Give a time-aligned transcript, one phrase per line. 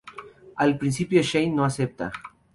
[0.55, 2.11] Al principio Shane no acepta.